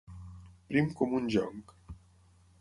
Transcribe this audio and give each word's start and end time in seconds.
Prim 0.71 0.89
com 1.01 1.13
un 1.19 1.29
jonc. 1.35 1.75